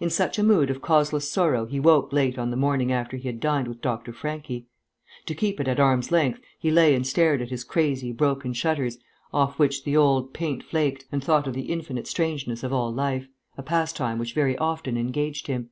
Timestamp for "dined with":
3.38-3.80